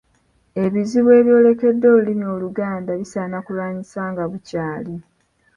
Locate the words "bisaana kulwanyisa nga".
2.99-4.23